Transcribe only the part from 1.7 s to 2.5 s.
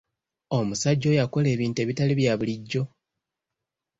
ebitali bya